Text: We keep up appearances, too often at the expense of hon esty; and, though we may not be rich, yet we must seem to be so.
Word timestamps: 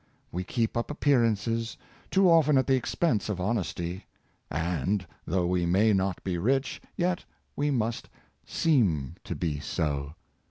We 0.31 0.43
keep 0.43 0.75
up 0.75 0.89
appearances, 0.89 1.77
too 2.09 2.27
often 2.27 2.57
at 2.57 2.65
the 2.65 2.73
expense 2.73 3.29
of 3.29 3.37
hon 3.39 3.59
esty; 3.59 4.07
and, 4.49 5.05
though 5.27 5.45
we 5.45 5.67
may 5.67 5.93
not 5.93 6.23
be 6.23 6.39
rich, 6.39 6.81
yet 6.95 7.23
we 7.55 7.69
must 7.69 8.09
seem 8.43 9.13
to 9.23 9.35
be 9.35 9.59
so. 9.59 10.15